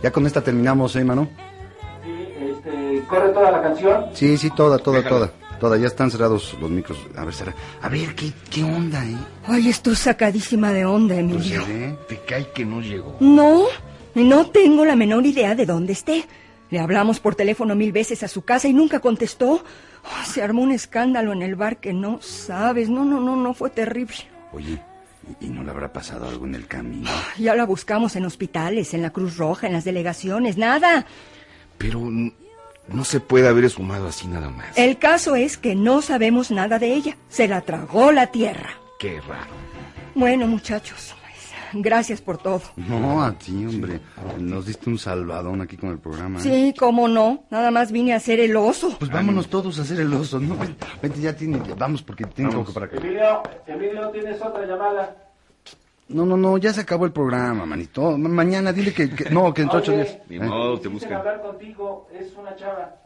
Ya 0.00 0.12
con 0.12 0.24
esta 0.24 0.40
terminamos, 0.40 0.94
¿eh, 0.94 1.04
mano? 1.04 1.28
Este, 2.40 3.02
¿Corre 3.08 3.30
toda 3.30 3.50
la 3.50 3.60
canción? 3.60 4.06
Sí, 4.12 4.38
sí, 4.38 4.50
toda, 4.50 4.78
toda, 4.78 5.02
toda. 5.02 5.26
Toda, 5.26 5.47
ya 5.60 5.86
están 5.86 6.10
cerrados 6.10 6.56
los 6.60 6.70
micros. 6.70 6.98
A 7.16 7.24
ver, 7.24 7.34
Sara. 7.34 7.54
A 7.82 7.88
ver, 7.88 8.14
¿qué, 8.14 8.32
qué 8.50 8.62
onda, 8.62 9.04
eh? 9.04 9.16
Ay, 9.46 9.68
estoy 9.68 9.96
sacadísima 9.96 10.72
de 10.72 10.84
onda, 10.84 11.16
Emilio. 11.16 11.64
Te 12.08 12.20
cae 12.26 12.50
que 12.52 12.64
no 12.64 12.80
llegó. 12.80 13.16
No, 13.20 13.64
no 14.14 14.46
tengo 14.50 14.84
la 14.84 14.96
menor 14.96 15.26
idea 15.26 15.54
de 15.54 15.66
dónde 15.66 15.92
esté. 15.92 16.24
Le 16.70 16.78
hablamos 16.78 17.18
por 17.18 17.34
teléfono 17.34 17.74
mil 17.74 17.92
veces 17.92 18.22
a 18.22 18.28
su 18.28 18.42
casa 18.42 18.68
y 18.68 18.72
nunca 18.72 19.00
contestó. 19.00 19.64
Oh, 20.04 20.24
se 20.26 20.42
armó 20.42 20.62
un 20.62 20.72
escándalo 20.72 21.32
en 21.32 21.42
el 21.42 21.56
bar 21.56 21.78
que 21.78 21.92
no 21.92 22.20
sabes. 22.20 22.88
No, 22.88 23.04
no, 23.04 23.20
no, 23.20 23.36
no 23.36 23.54
fue 23.54 23.70
terrible. 23.70 24.16
Oye, 24.52 24.80
¿y, 25.40 25.46
no 25.46 25.62
le 25.62 25.70
habrá 25.70 25.92
pasado 25.92 26.28
algo 26.28 26.46
en 26.46 26.54
el 26.54 26.66
camino? 26.66 27.10
Ya 27.38 27.54
la 27.54 27.64
buscamos 27.64 28.16
en 28.16 28.26
hospitales, 28.26 28.94
en 28.94 29.02
la 29.02 29.10
Cruz 29.10 29.36
Roja, 29.36 29.66
en 29.66 29.72
las 29.72 29.84
delegaciones, 29.84 30.56
nada. 30.56 31.06
Pero 31.78 32.00
no 32.92 33.04
se 33.04 33.20
puede 33.20 33.48
haber 33.48 33.68
sumado 33.70 34.08
así 34.08 34.26
nada 34.28 34.48
más. 34.50 34.76
El 34.76 34.98
caso 34.98 35.36
es 35.36 35.56
que 35.58 35.74
no 35.74 36.02
sabemos 36.02 36.50
nada 36.50 36.78
de 36.78 36.92
ella. 36.94 37.16
Se 37.28 37.48
la 37.48 37.60
tragó 37.60 38.12
la 38.12 38.28
tierra. 38.28 38.70
Qué 38.98 39.20
raro. 39.20 39.50
Bueno, 40.14 40.46
muchachos, 40.48 41.14
pues, 41.22 41.82
gracias 41.84 42.20
por 42.20 42.38
todo. 42.38 42.62
No, 42.76 43.22
a 43.22 43.32
ti, 43.38 43.64
hombre. 43.66 44.00
Nos 44.38 44.66
diste 44.66 44.90
un 44.90 44.98
salvadón 44.98 45.60
aquí 45.60 45.76
con 45.76 45.90
el 45.90 45.98
programa. 45.98 46.40
¿eh? 46.40 46.42
Sí, 46.42 46.74
cómo 46.76 47.06
no. 47.06 47.44
Nada 47.50 47.70
más 47.70 47.92
vine 47.92 48.14
a 48.14 48.16
hacer 48.16 48.40
el 48.40 48.56
oso. 48.56 48.96
Pues 48.98 49.10
vámonos 49.10 49.48
todos 49.48 49.78
a 49.78 49.82
hacer 49.82 50.00
el 50.00 50.12
oso, 50.12 50.40
¿no? 50.40 50.56
Ven- 50.56 50.76
Vente, 51.00 51.20
ya 51.20 51.36
tiene, 51.36 51.60
vamos 51.76 52.02
porque 52.02 52.24
tengo 52.24 52.64
que 52.64 52.72
para 52.72 52.86
acá. 52.86 52.96
Emilio, 52.96 53.42
Emilio, 53.66 54.08
tienes 54.10 54.40
otra 54.42 54.66
llamada. 54.66 55.14
No, 56.08 56.24
no, 56.24 56.36
no, 56.36 56.56
ya 56.56 56.72
se 56.72 56.80
acabó 56.80 57.04
el 57.04 57.12
programa, 57.12 57.66
manito. 57.66 58.16
Ma- 58.16 58.28
Mañana 58.30 58.72
dile 58.72 58.94
que, 58.94 59.10
que- 59.10 59.28
no, 59.30 59.52
que 59.52 59.62
dentro 59.62 59.78
de 59.80 59.82
ocho 59.82 59.92
días. 59.92 60.18
Ni 60.28 60.36
¿Eh? 60.36 60.40
modo, 60.40 60.80
te 60.80 60.88
buscan. 60.88 61.12
hablar 61.14 61.42
contigo, 61.42 62.08
es 62.12 62.32
una 62.34 62.56
chava. 62.56 62.96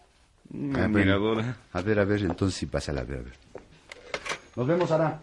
Ah, 0.77 0.87
bueno. 0.89 1.43
A 1.73 1.81
ver, 1.83 1.99
a 1.99 2.05
ver, 2.05 2.21
entonces 2.23 2.57
sí, 2.59 2.67
pásala, 2.67 3.01
a 3.01 3.05
ver, 3.05 3.19
a 3.19 3.23
ver. 3.23 3.33
Nos 4.55 4.67
vemos, 4.67 4.89
Sara. 4.89 5.21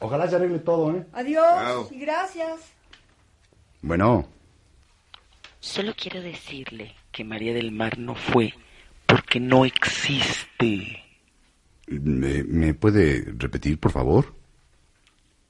Ojalá 0.00 0.28
se 0.28 0.36
arregle 0.36 0.58
todo, 0.58 0.94
¿eh? 0.94 1.06
Adiós 1.12 1.44
Chao. 1.46 1.88
y 1.90 1.98
gracias. 2.00 2.60
Bueno, 3.82 4.26
Solo 5.60 5.94
quiero 5.96 6.20
decirle 6.20 6.94
que 7.10 7.24
María 7.24 7.54
del 7.54 7.72
Mar 7.72 7.98
no 7.98 8.14
fue 8.14 8.52
porque 9.06 9.40
no 9.40 9.64
existe. 9.64 11.02
¿me, 11.86 12.42
me 12.44 12.74
puede 12.74 13.32
repetir, 13.38 13.78
por 13.80 13.90
favor? 13.92 14.34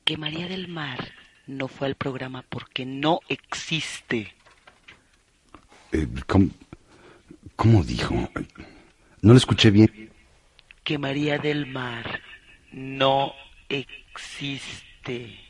Que 0.04 0.16
María 0.16 0.46
del 0.46 0.68
Mar 0.68 0.98
no 1.46 1.68
fue 1.68 1.86
al 1.86 1.94
programa 1.94 2.44
porque 2.48 2.84
no 2.84 3.20
existe. 3.28 4.32
Eh, 5.92 6.06
¿cómo, 6.26 6.48
cómo 7.56 7.84
dijo? 7.84 8.14
No 9.20 9.32
lo 9.32 9.36
escuché 9.36 9.70
bien. 9.70 10.10
Que 10.82 10.98
María 10.98 11.38
del 11.38 11.66
Mar 11.66 12.20
no 12.72 13.32
existe. 13.68 15.43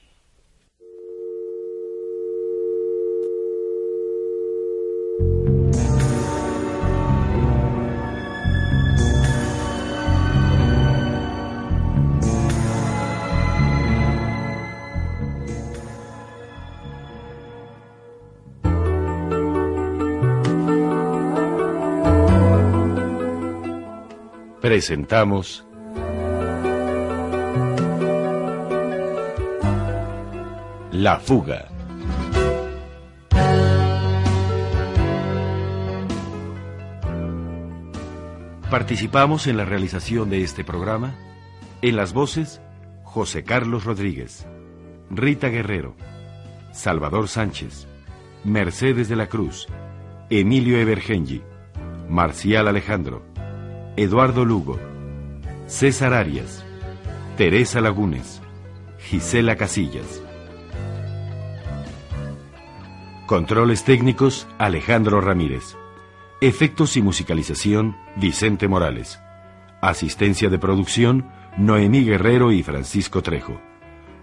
Presentamos 24.64 25.62
La 30.90 31.18
fuga. 31.18 31.68
Participamos 38.70 39.46
en 39.48 39.59
la 39.59 39.66
realización 39.66 40.31
de 40.31 40.42
este 40.42 40.64
programa 40.64 41.14
en 41.83 41.96
las 41.96 42.14
voces 42.14 42.62
José 43.03 43.44
Carlos 43.44 43.85
Rodríguez, 43.85 44.46
Rita 45.11 45.48
Guerrero, 45.48 45.94
Salvador 46.72 47.29
Sánchez, 47.29 47.87
Mercedes 48.44 49.11
de 49.11 49.16
la 49.16 49.27
Cruz, 49.27 49.68
Emilio 50.31 50.79
Evergengi, 50.79 51.42
Marcial 52.09 52.66
Alejandro, 52.66 53.34
Eduardo 53.96 54.44
Lugo, 54.44 54.76
César 55.68 56.14
Arias, 56.14 56.66
Teresa 57.37 57.80
Lagunes, 57.80 58.42
Gisela 58.98 59.54
Casillas. 59.54 60.20
Controles 63.26 63.85
técnicos 63.85 64.48
Alejandro 64.59 65.20
Ramírez. 65.20 65.76
Efectos 66.40 66.96
y 66.96 67.02
musicalización 67.02 67.96
Vicente 68.16 68.66
Morales. 68.66 69.20
Asistencia 69.80 70.50
de 70.50 70.59
producción 70.59 71.30
Noemí 71.57 72.04
Guerrero 72.04 72.50
y 72.50 72.64
Francisco 72.64 73.22
Trejo. 73.22 73.61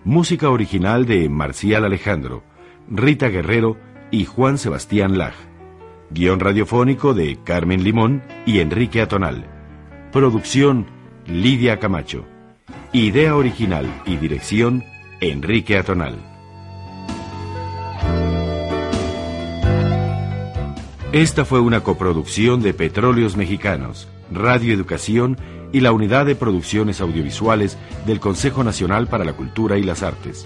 Música 0.03 0.49
original 0.49 1.05
de 1.05 1.29
Marcial 1.29 1.86
Alejandro, 1.86 2.43
Rita 2.89 3.29
Guerrero 3.29 3.77
y 4.12 4.25
Juan 4.25 4.57
Sebastián 4.57 5.17
Laj. 5.17 5.36
Guión 6.10 6.41
radiofónico 6.41 7.13
de 7.13 7.39
Carmen 7.45 7.86
Limón 7.86 8.21
y 8.45 8.60
Enrique 8.60 9.01
Atonal. 9.01 9.61
Producción 10.12 10.88
Lidia 11.26 11.80
Camacho. 11.80 12.26
Idea 12.91 13.34
original 13.38 13.86
y 14.06 14.17
dirección 14.17 14.84
Enrique 15.21 15.78
Atonal. 15.78 16.15
Esta 21.13 21.45
fue 21.45 21.62
una 21.62 21.80
coproducción 21.80 22.62
de 22.62 22.74
Petróleos 22.74 23.38
Mexicanos, 23.38 24.10
Radio 24.30 24.74
Educación 24.74 25.38
y 25.71 25.80
la 25.80 25.93
Unidad 25.93 26.26
de 26.26 26.36
Producciones 26.36 27.00
Audiovisuales 27.00 27.78
del 28.06 28.19
Consejo 28.19 28.65
Nacional 28.65 29.08
para 29.08 29.24
la 29.24 29.32
Cultura 29.32 29.78
y 29.78 29.84
las 29.84 30.04
Artes. 30.04 30.45